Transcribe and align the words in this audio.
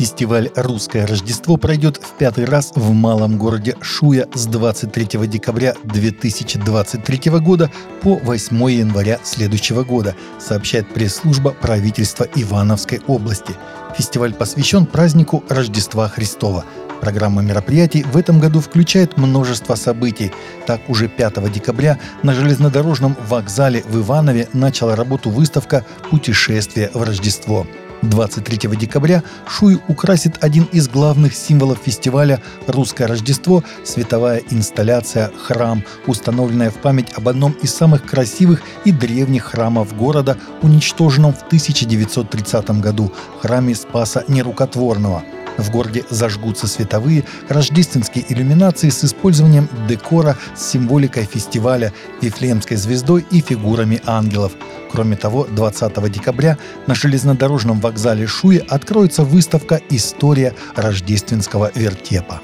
Фестиваль 0.00 0.48
«Русское 0.56 1.04
Рождество» 1.04 1.58
пройдет 1.58 1.98
в 1.98 2.16
пятый 2.16 2.46
раз 2.46 2.72
в 2.74 2.90
малом 2.94 3.36
городе 3.36 3.76
Шуя 3.82 4.26
с 4.32 4.46
23 4.46 5.26
декабря 5.28 5.74
2023 5.84 7.30
года 7.32 7.70
по 8.00 8.16
8 8.16 8.70
января 8.70 9.20
следующего 9.22 9.84
года, 9.84 10.16
сообщает 10.38 10.88
пресс-служба 10.94 11.50
правительства 11.50 12.26
Ивановской 12.34 13.02
области. 13.08 13.52
Фестиваль 13.94 14.32
посвящен 14.32 14.86
празднику 14.86 15.44
Рождества 15.50 16.08
Христова. 16.08 16.64
Программа 17.02 17.42
мероприятий 17.42 18.02
в 18.02 18.16
этом 18.16 18.40
году 18.40 18.60
включает 18.60 19.18
множество 19.18 19.74
событий. 19.74 20.32
Так, 20.66 20.80
уже 20.88 21.08
5 21.08 21.52
декабря 21.52 21.98
на 22.22 22.32
железнодорожном 22.32 23.18
вокзале 23.28 23.84
в 23.86 23.98
Иванове 23.98 24.48
начала 24.54 24.96
работу 24.96 25.28
выставка 25.28 25.84
«Путешествие 26.10 26.90
в 26.94 27.02
Рождество». 27.02 27.66
23 28.02 28.76
декабря 28.76 29.22
Шуй 29.46 29.80
украсит 29.88 30.42
один 30.42 30.64
из 30.72 30.88
главных 30.88 31.34
символов 31.34 31.78
фестиваля 31.84 32.42
«Русское 32.66 33.06
Рождество»– 33.06 33.62
световая 33.84 34.42
инсталляция 34.50 35.30
«Храм», 35.46 35.84
установленная 36.06 36.70
в 36.70 36.76
память 36.76 37.12
об 37.14 37.28
одном 37.28 37.52
из 37.62 37.74
самых 37.74 38.04
красивых 38.04 38.62
и 38.84 38.92
древних 38.92 39.44
храмов 39.44 39.96
города, 39.96 40.38
уничтоженном 40.62 41.32
в 41.32 41.42
1930 41.42 42.70
году– 42.80 43.12
храме 43.42 43.74
Спаса 43.74 44.24
Нерукотворного– 44.28 45.22
в 45.60 45.70
городе 45.70 46.04
зажгутся 46.10 46.66
световые 46.66 47.24
рождественские 47.48 48.24
иллюминации 48.28 48.88
с 48.88 49.04
использованием 49.04 49.68
декора 49.88 50.36
с 50.56 50.70
символикой 50.70 51.24
фестиваля, 51.24 51.92
Вифлеемской 52.20 52.76
звездой 52.76 53.26
и 53.30 53.40
фигурами 53.40 54.00
ангелов. 54.06 54.52
Кроме 54.90 55.16
того, 55.16 55.44
20 55.44 56.10
декабря 56.10 56.58
на 56.86 56.94
железнодорожном 56.94 57.80
вокзале 57.80 58.26
Шуи 58.26 58.58
откроется 58.58 59.24
выставка 59.24 59.80
«История 59.90 60.54
рождественского 60.74 61.70
вертепа». 61.74 62.40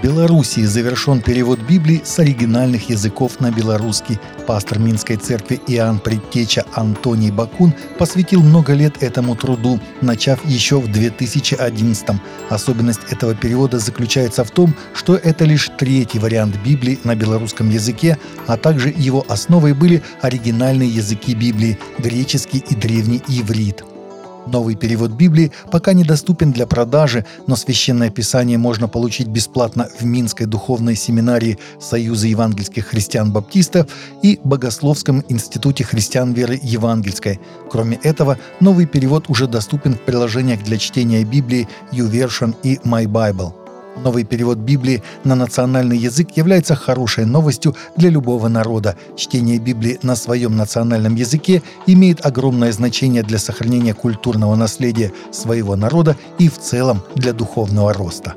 В 0.00 0.02
Белоруссии 0.02 0.62
завершен 0.62 1.20
перевод 1.20 1.60
Библии 1.60 2.00
с 2.02 2.18
оригинальных 2.18 2.88
языков 2.88 3.38
на 3.38 3.50
белорусский. 3.50 4.18
Пастор 4.46 4.78
Минской 4.78 5.16
церкви 5.16 5.60
Иоанн 5.66 5.98
Предтеча 5.98 6.64
Антоний 6.72 7.30
Бакун 7.30 7.74
посвятил 7.98 8.42
много 8.42 8.72
лет 8.72 9.02
этому 9.02 9.36
труду, 9.36 9.78
начав 10.00 10.42
еще 10.46 10.80
в 10.80 10.90
2011 10.90 12.08
-м. 12.08 12.18
Особенность 12.48 13.12
этого 13.12 13.34
перевода 13.34 13.78
заключается 13.78 14.42
в 14.42 14.50
том, 14.50 14.74
что 14.94 15.16
это 15.16 15.44
лишь 15.44 15.70
третий 15.78 16.18
вариант 16.18 16.56
Библии 16.64 16.98
на 17.04 17.14
белорусском 17.14 17.68
языке, 17.68 18.16
а 18.46 18.56
также 18.56 18.94
его 18.96 19.26
основой 19.28 19.74
были 19.74 20.02
оригинальные 20.22 20.88
языки 20.88 21.34
Библии– 21.34 21.78
греческий 21.98 22.64
и 22.70 22.74
древний 22.74 23.22
иврит. 23.28 23.89
Новый 24.50 24.74
перевод 24.74 25.12
Библии 25.12 25.52
пока 25.70 25.92
недоступен 25.92 26.50
для 26.50 26.66
продажи, 26.66 27.24
но 27.46 27.54
священное 27.54 28.10
писание 28.10 28.58
можно 28.58 28.88
получить 28.88 29.28
бесплатно 29.28 29.88
в 30.00 30.04
Минской 30.04 30.46
духовной 30.46 30.96
семинарии 30.96 31.58
Союза 31.80 32.26
евангельских 32.26 32.86
христиан-баптистов 32.88 33.86
и 34.22 34.40
Богословском 34.42 35.24
институте 35.28 35.84
христиан 35.84 36.32
веры 36.32 36.58
евангельской. 36.60 37.38
Кроме 37.70 37.98
этого, 38.02 38.38
новый 38.58 38.86
перевод 38.86 39.26
уже 39.28 39.46
доступен 39.46 39.94
в 39.94 40.00
приложениях 40.00 40.64
для 40.64 40.78
чтения 40.78 41.22
Библии 41.22 41.68
YouVersion 41.92 42.56
и 42.64 42.76
My 42.84 43.04
Bible. 43.04 43.59
Новый 43.96 44.24
перевод 44.24 44.58
Библии 44.58 45.02
на 45.24 45.34
национальный 45.34 45.98
язык 45.98 46.30
является 46.36 46.74
хорошей 46.74 47.26
новостью 47.26 47.76
для 47.96 48.08
любого 48.08 48.48
народа. 48.48 48.96
Чтение 49.16 49.58
Библии 49.58 49.98
на 50.02 50.16
своем 50.16 50.56
национальном 50.56 51.16
языке 51.16 51.62
имеет 51.86 52.24
огромное 52.24 52.72
значение 52.72 53.22
для 53.22 53.38
сохранения 53.38 53.92
культурного 53.92 54.54
наследия 54.54 55.12
своего 55.32 55.76
народа 55.76 56.16
и 56.38 56.48
в 56.48 56.58
целом 56.58 57.02
для 57.14 57.32
духовного 57.32 57.92
роста. 57.92 58.34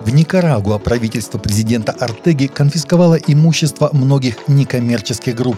В 0.00 0.12
Никарагуа 0.12 0.78
правительство 0.78 1.38
президента 1.38 1.92
Артеги 1.92 2.46
конфисковало 2.46 3.14
имущество 3.14 3.90
многих 3.92 4.48
некоммерческих 4.48 5.34
групп. 5.34 5.56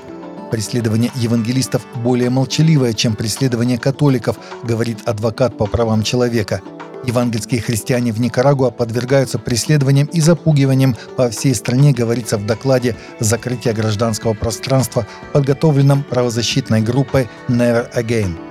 Преследование 0.51 1.11
евангелистов 1.17 1.83
более 1.97 2.31
молчаливое, 2.31 2.93
чем 2.93 3.17
преследование 3.17 3.79
католиков, 3.79 4.37
говорит 4.63 4.99
адвокат 5.05 5.57
по 5.57 5.67
правам 5.67 6.03
человека– 6.05 6.61
Евангельские 7.07 7.61
христиане 7.61 8.13
в 8.13 8.21
Никарагуа 8.21 8.71
подвергаются 8.71 9.39
преследованиям 9.39 10.09
и 10.09 10.21
запугиваниям. 10.21 10.97
По 11.17 11.31
всей 11.31 11.55
стране, 11.55 11.93
говорится 11.93 12.37
в 12.37 12.47
докладе 12.47 12.97
«Закрытие 13.21 13.75
гражданского 13.75 14.35
пространства», 14.35 15.07
подготовленном 15.33 16.03
правозащитной 16.03 16.81
группой 16.81 17.29
«Never 17.49 17.93
Again» 17.95 18.46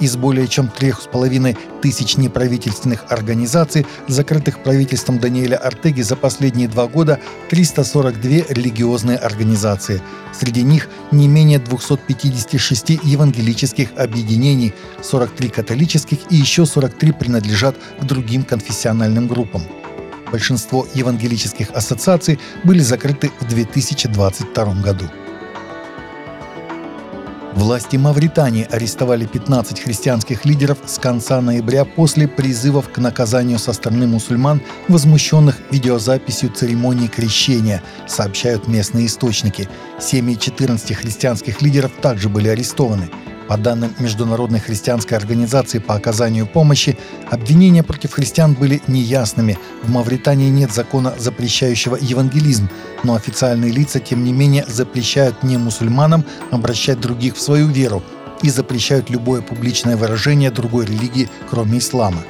из 0.00 0.16
более 0.16 0.48
чем 0.48 0.68
трех 0.68 1.00
с 1.00 1.06
половиной 1.06 1.56
тысяч 1.82 2.16
неправительственных 2.16 3.04
организаций, 3.10 3.86
закрытых 4.08 4.62
правительством 4.62 5.18
Даниэля 5.18 5.56
Артеги 5.56 6.02
за 6.02 6.16
последние 6.16 6.68
два 6.68 6.86
года 6.86 7.20
342 7.50 8.30
религиозные 8.48 9.18
организации. 9.18 10.02
Среди 10.32 10.62
них 10.62 10.88
не 11.10 11.28
менее 11.28 11.58
256 11.58 12.90
евангелических 13.02 13.90
объединений, 13.96 14.74
43 15.02 15.48
католических 15.48 16.18
и 16.30 16.36
еще 16.36 16.66
43 16.66 17.12
принадлежат 17.12 17.76
к 18.00 18.04
другим 18.04 18.44
конфессиональным 18.44 19.28
группам. 19.28 19.62
Большинство 20.30 20.86
евангелических 20.94 21.70
ассоциаций 21.72 22.38
были 22.64 22.80
закрыты 22.80 23.32
в 23.40 23.48
2022 23.48 24.82
году. 24.82 25.06
Власти 27.54 27.96
Мавритании 27.96 28.66
арестовали 28.70 29.26
15 29.26 29.80
христианских 29.80 30.44
лидеров 30.44 30.78
с 30.86 30.98
конца 30.98 31.40
ноября 31.40 31.84
после 31.84 32.28
призывов 32.28 32.90
к 32.92 32.98
наказанию 32.98 33.58
со 33.58 33.72
стороны 33.72 34.06
мусульман, 34.06 34.62
возмущенных 34.88 35.58
видеозаписью 35.70 36.50
церемонии 36.50 37.08
крещения, 37.08 37.82
сообщают 38.06 38.68
местные 38.68 39.06
источники. 39.06 39.68
Семьи 39.98 40.36
14 40.36 40.94
христианских 40.94 41.60
лидеров 41.60 41.90
также 42.00 42.28
были 42.28 42.48
арестованы. 42.48 43.10
По 43.50 43.56
данным 43.56 43.92
Международной 43.98 44.60
христианской 44.60 45.18
организации 45.18 45.80
по 45.80 45.96
оказанию 45.96 46.46
помощи, 46.46 46.96
обвинения 47.28 47.82
против 47.82 48.12
христиан 48.12 48.54
были 48.54 48.80
неясными. 48.86 49.58
В 49.82 49.90
Мавритании 49.90 50.48
нет 50.48 50.72
закона, 50.72 51.14
запрещающего 51.18 51.96
евангелизм, 52.00 52.68
но 53.02 53.16
официальные 53.16 53.72
лица, 53.72 53.98
тем 53.98 54.22
не 54.22 54.32
менее, 54.32 54.64
запрещают 54.68 55.42
не 55.42 55.56
мусульманам 55.56 56.24
обращать 56.52 57.00
других 57.00 57.34
в 57.34 57.40
свою 57.40 57.66
веру 57.66 58.04
и 58.40 58.50
запрещают 58.50 59.10
любое 59.10 59.42
публичное 59.42 59.96
выражение 59.96 60.52
другой 60.52 60.86
религии, 60.86 61.28
кроме 61.50 61.78
ислама. 61.78 62.22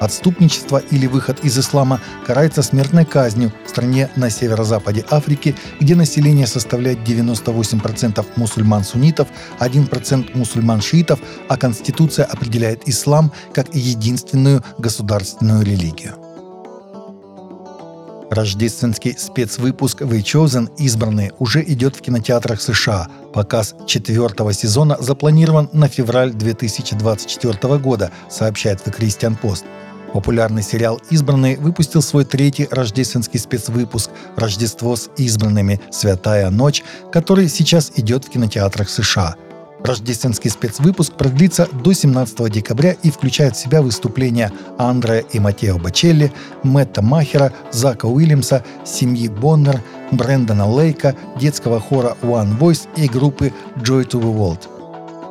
Отступничество 0.00 0.78
или 0.90 1.06
выход 1.06 1.44
из 1.44 1.58
ислама 1.58 2.00
карается 2.26 2.62
смертной 2.62 3.04
казнью 3.04 3.52
в 3.64 3.68
стране 3.68 4.10
на 4.16 4.30
северо-западе 4.30 5.04
Африки, 5.10 5.54
где 5.80 5.94
население 5.94 6.46
составляет 6.46 6.98
98% 7.00 8.24
мусульман-суннитов, 8.36 9.28
1% 9.60 10.36
мусульман-шиитов, 10.36 11.20
а 11.48 11.56
Конституция 11.56 12.24
определяет 12.24 12.88
ислам 12.88 13.32
как 13.52 13.74
единственную 13.74 14.62
государственную 14.78 15.64
религию. 15.64 16.23
Рождественский 18.34 19.16
спецвыпуск 19.16 20.00
«Вы 20.02 20.18
Chosen. 20.18 20.68
Избранные» 20.76 21.32
уже 21.38 21.62
идет 21.62 21.94
в 21.94 22.00
кинотеатрах 22.00 22.60
США. 22.60 23.06
Показ 23.32 23.76
четвертого 23.86 24.52
сезона 24.52 24.96
запланирован 24.98 25.70
на 25.72 25.86
февраль 25.86 26.32
2024 26.32 27.78
года, 27.78 28.10
сообщает 28.28 28.80
The 28.80 28.98
Christian 28.98 29.40
Post. 29.40 29.64
Популярный 30.12 30.64
сериал 30.64 31.00
«Избранные» 31.10 31.56
выпустил 31.56 32.02
свой 32.02 32.24
третий 32.24 32.66
рождественский 32.72 33.38
спецвыпуск 33.38 34.10
«Рождество 34.34 34.96
с 34.96 35.10
избранными. 35.16 35.80
Святая 35.92 36.50
ночь», 36.50 36.82
который 37.12 37.48
сейчас 37.48 37.92
идет 37.94 38.24
в 38.24 38.30
кинотеатрах 38.30 38.88
США. 38.88 39.36
Рождественский 39.84 40.50
спецвыпуск 40.50 41.12
продлится 41.12 41.68
до 41.70 41.92
17 41.92 42.50
декабря 42.50 42.92
и 43.02 43.10
включает 43.10 43.54
в 43.54 43.60
себя 43.60 43.82
выступления 43.82 44.50
Андрея 44.78 45.24
и 45.32 45.38
Матео 45.38 45.78
Бачелли, 45.78 46.32
Мэтта 46.62 47.02
Махера, 47.02 47.52
Зака 47.70 48.08
Уильямса, 48.08 48.64
семьи 48.84 49.28
Боннер, 49.28 49.82
Брэндона 50.10 50.66
Лейка, 50.66 51.14
детского 51.38 51.80
хора 51.80 52.16
One 52.22 52.58
Voice 52.58 52.88
и 52.96 53.06
группы 53.06 53.52
Joy 53.76 54.08
to 54.08 54.20
the 54.20 54.34
World– 54.34 54.68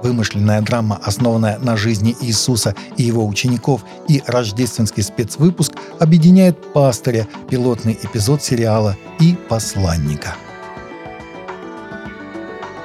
вымышленная 0.03 0.61
драма, 0.61 0.99
основанная 1.01 1.57
на 1.59 1.77
жизни 1.77 2.15
Иисуса 2.21 2.75
и 2.97 3.03
его 3.03 3.25
учеников, 3.25 3.83
и 4.07 4.21
рождественский 4.27 5.01
спецвыпуск 5.01 5.73
объединяет 5.99 6.73
пастыря, 6.73 7.27
пилотный 7.49 7.97
эпизод 8.03 8.43
сериала 8.43 8.97
и 9.19 9.35
посланника. 9.49 10.35